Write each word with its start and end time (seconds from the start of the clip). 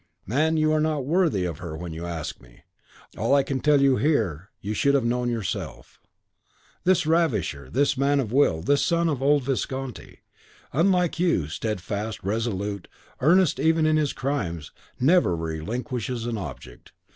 "Man, 0.25 0.57
you 0.57 0.71
are 0.73 0.79
not 0.81 1.05
worthy 1.05 1.45
of 1.45 1.59
her 1.59 1.77
when 1.77 1.93
you 1.93 2.07
ask 2.07 2.41
me. 2.41 2.63
All 3.19 3.35
I 3.35 3.43
can 3.43 3.59
tell 3.59 3.79
you 3.79 3.97
here, 3.97 4.49
you 4.59 4.73
should 4.73 4.95
have 4.95 5.05
known 5.05 5.29
yourself. 5.29 6.01
This 6.85 7.05
ravisher, 7.05 7.69
this 7.69 7.95
man 7.95 8.19
of 8.19 8.31
will, 8.31 8.61
this 8.63 8.83
son 8.83 9.07
of 9.07 9.19
the 9.19 9.25
old 9.25 9.43
Visconti, 9.43 10.21
unlike 10.73 11.19
you, 11.19 11.49
steadfast, 11.49 12.23
resolute, 12.23 12.87
earnest 13.19 13.59
even 13.59 13.85
in 13.85 13.97
his 13.97 14.11
crimes, 14.11 14.71
never 14.99 15.35
relinquishes 15.37 16.25
an 16.25 16.35
object. 16.39 16.93